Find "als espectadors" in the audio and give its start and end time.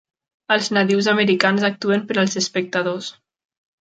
2.21-3.11